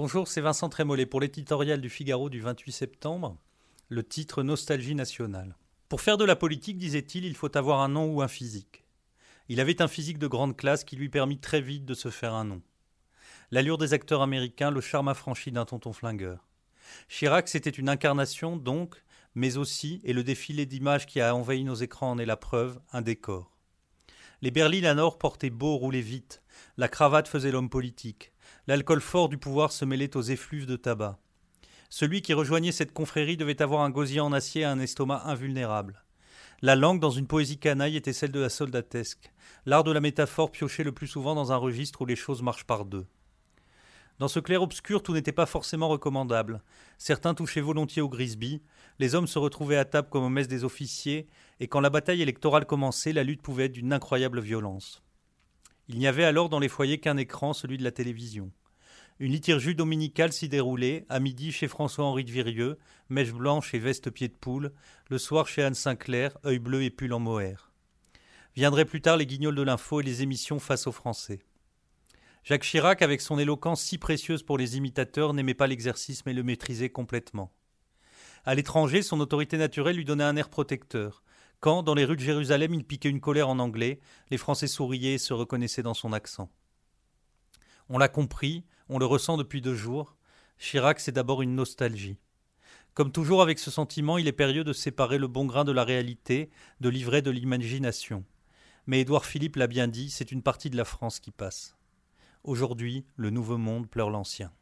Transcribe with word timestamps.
Bonjour, 0.00 0.28
c'est 0.28 0.40
Vincent 0.40 0.68
Trémollet 0.68 1.06
pour 1.06 1.20
l'éditorial 1.20 1.80
du 1.80 1.88
Figaro 1.88 2.30
du 2.30 2.40
28 2.40 2.70
septembre. 2.70 3.36
Le 3.88 4.04
titre 4.04 4.44
Nostalgie 4.44 4.94
nationale. 4.94 5.56
Pour 5.88 6.02
faire 6.02 6.16
de 6.16 6.24
la 6.24 6.36
politique, 6.36 6.78
disait-il, 6.78 7.24
il 7.24 7.34
faut 7.34 7.56
avoir 7.56 7.80
un 7.80 7.88
nom 7.88 8.06
ou 8.14 8.22
un 8.22 8.28
physique. 8.28 8.84
Il 9.48 9.58
avait 9.58 9.82
un 9.82 9.88
physique 9.88 10.18
de 10.18 10.28
grande 10.28 10.56
classe 10.56 10.84
qui 10.84 10.94
lui 10.94 11.08
permit 11.08 11.40
très 11.40 11.60
vite 11.60 11.84
de 11.84 11.94
se 11.94 12.10
faire 12.10 12.34
un 12.34 12.44
nom. 12.44 12.62
L'allure 13.50 13.76
des 13.76 13.92
acteurs 13.92 14.22
américains, 14.22 14.70
le 14.70 14.80
charme 14.80 15.08
affranchi 15.08 15.50
d'un 15.50 15.64
tonton 15.64 15.92
flingueur. 15.92 16.46
Chirac, 17.08 17.48
c'était 17.48 17.68
une 17.68 17.88
incarnation, 17.88 18.56
donc, 18.56 19.02
mais 19.34 19.56
aussi, 19.56 20.00
et 20.04 20.12
le 20.12 20.22
défilé 20.22 20.64
d'images 20.64 21.06
qui 21.06 21.20
a 21.20 21.34
envahi 21.34 21.64
nos 21.64 21.74
écrans 21.74 22.12
en 22.12 22.18
est 22.18 22.24
la 22.24 22.36
preuve, 22.36 22.78
un 22.92 23.02
décor. 23.02 23.58
Les 24.42 24.52
berlines 24.52 24.86
à 24.86 24.94
nord 24.94 25.18
portaient 25.18 25.50
beau, 25.50 25.76
roulaient 25.76 26.00
vite. 26.00 26.40
La 26.76 26.88
cravate 26.88 27.28
faisait 27.28 27.50
l'homme 27.50 27.70
politique. 27.70 28.32
L'alcool 28.66 29.00
fort 29.00 29.28
du 29.28 29.38
pouvoir 29.38 29.72
se 29.72 29.84
mêlait 29.84 30.16
aux 30.16 30.22
effluves 30.22 30.66
de 30.66 30.76
tabac. 30.76 31.18
Celui 31.90 32.20
qui 32.20 32.34
rejoignait 32.34 32.72
cette 32.72 32.92
confrérie 32.92 33.36
devait 33.36 33.62
avoir 33.62 33.82
un 33.82 33.90
gosier 33.90 34.20
en 34.20 34.32
acier 34.32 34.62
et 34.62 34.66
un 34.66 34.78
estomac 34.78 35.22
invulnérable. 35.24 36.04
La 36.60 36.74
langue 36.74 37.00
dans 37.00 37.10
une 37.10 37.26
poésie 37.26 37.58
canaille 37.58 37.96
était 37.96 38.12
celle 38.12 38.32
de 38.32 38.40
la 38.40 38.48
soldatesque. 38.48 39.32
L'art 39.64 39.84
de 39.84 39.92
la 39.92 40.00
métaphore 40.00 40.50
piochait 40.50 40.84
le 40.84 40.92
plus 40.92 41.06
souvent 41.06 41.34
dans 41.34 41.52
un 41.52 41.56
registre 41.56 42.02
où 42.02 42.06
les 42.06 42.16
choses 42.16 42.42
marchent 42.42 42.66
par 42.66 42.84
deux. 42.84 43.06
Dans 44.18 44.26
ce 44.26 44.40
clair-obscur, 44.40 45.02
tout 45.02 45.14
n'était 45.14 45.30
pas 45.30 45.46
forcément 45.46 45.88
recommandable. 45.88 46.60
Certains 46.98 47.34
touchaient 47.34 47.60
volontiers 47.60 48.02
au 48.02 48.08
Grisby, 48.08 48.60
les 48.98 49.14
hommes 49.14 49.28
se 49.28 49.38
retrouvaient 49.38 49.76
à 49.76 49.84
table 49.84 50.08
comme 50.10 50.24
au 50.24 50.28
messe 50.28 50.48
des 50.48 50.64
officiers, 50.64 51.28
et 51.60 51.68
quand 51.68 51.78
la 51.78 51.90
bataille 51.90 52.22
électorale 52.22 52.66
commençait, 52.66 53.12
la 53.12 53.22
lutte 53.22 53.42
pouvait 53.42 53.66
être 53.66 53.72
d'une 53.72 53.92
incroyable 53.92 54.40
violence. 54.40 55.04
Il 55.88 55.98
n'y 55.98 56.06
avait 56.06 56.24
alors 56.24 56.48
dans 56.48 56.58
les 56.58 56.68
foyers 56.68 56.98
qu'un 56.98 57.16
écran, 57.16 57.54
celui 57.54 57.78
de 57.78 57.84
la 57.84 57.90
télévision. 57.90 58.52
Une 59.20 59.32
liturgie 59.32 59.74
dominicale 59.74 60.32
s'y 60.32 60.48
déroulait, 60.48 61.06
à 61.08 61.18
midi 61.18 61.50
chez 61.50 61.66
François-Henri 61.66 62.24
de 62.24 62.30
Virieux, 62.30 62.78
mèche 63.08 63.32
blanche 63.32 63.74
et 63.74 63.78
veste 63.78 64.10
pied 64.10 64.28
de 64.28 64.34
poule, 64.34 64.72
le 65.08 65.18
soir 65.18 65.48
chez 65.48 65.62
Anne 65.62 65.74
Sinclair, 65.74 66.36
œil 66.44 66.58
bleu 66.58 66.82
et 66.82 66.90
pull 66.90 67.12
en 67.12 67.18
mohair. 67.18 67.72
Viendraient 68.54 68.84
plus 68.84 69.00
tard 69.00 69.16
les 69.16 69.26
guignols 69.26 69.54
de 69.54 69.62
l'info 69.62 70.00
et 70.00 70.04
les 70.04 70.22
émissions 70.22 70.58
face 70.58 70.86
aux 70.86 70.92
Français. 70.92 71.40
Jacques 72.44 72.62
Chirac, 72.62 73.02
avec 73.02 73.20
son 73.20 73.38
éloquence 73.38 73.82
si 73.82 73.98
précieuse 73.98 74.42
pour 74.42 74.58
les 74.58 74.76
imitateurs, 74.76 75.34
n'aimait 75.34 75.54
pas 75.54 75.66
l'exercice 75.66 76.24
mais 76.24 76.32
le 76.32 76.42
maîtrisait 76.42 76.90
complètement. 76.90 77.52
À 78.44 78.54
l'étranger, 78.54 79.02
son 79.02 79.20
autorité 79.20 79.56
naturelle 79.58 79.96
lui 79.96 80.04
donnait 80.04 80.24
un 80.24 80.36
air 80.36 80.48
protecteur. 80.48 81.22
Quand, 81.60 81.82
dans 81.82 81.94
les 81.94 82.04
rues 82.04 82.16
de 82.16 82.20
Jérusalem, 82.20 82.72
il 82.74 82.84
piquait 82.84 83.08
une 83.08 83.20
colère 83.20 83.48
en 83.48 83.58
anglais, 83.58 83.98
les 84.30 84.38
Français 84.38 84.68
souriaient 84.68 85.14
et 85.14 85.18
se 85.18 85.34
reconnaissaient 85.34 85.82
dans 85.82 85.94
son 85.94 86.12
accent. 86.12 86.50
On 87.88 87.98
l'a 87.98 88.08
compris, 88.08 88.64
on 88.88 88.98
le 88.98 89.06
ressent 89.06 89.36
depuis 89.36 89.60
deux 89.60 89.74
jours. 89.74 90.16
Chirac, 90.58 91.00
c'est 91.00 91.12
d'abord 91.12 91.42
une 91.42 91.54
nostalgie. 91.54 92.18
Comme 92.94 93.12
toujours 93.12 93.42
avec 93.42 93.58
ce 93.58 93.70
sentiment, 93.70 94.18
il 94.18 94.28
est 94.28 94.32
périlleux 94.32 94.64
de 94.64 94.72
séparer 94.72 95.18
le 95.18 95.28
bon 95.28 95.46
grain 95.46 95.64
de 95.64 95.72
la 95.72 95.84
réalité, 95.84 96.50
de 96.80 96.88
livrer 96.88 97.22
de 97.22 97.30
l'imagination. 97.30 98.24
Mais 98.86 99.00
Édouard 99.00 99.24
Philippe 99.24 99.56
l'a 99.56 99.66
bien 99.66 99.88
dit, 99.88 100.10
c'est 100.10 100.32
une 100.32 100.42
partie 100.42 100.70
de 100.70 100.76
la 100.76 100.84
France 100.84 101.20
qui 101.20 101.30
passe. 101.30 101.76
Aujourd'hui, 102.44 103.04
le 103.16 103.30
nouveau 103.30 103.58
monde 103.58 103.88
pleure 103.88 104.10
l'ancien. 104.10 104.52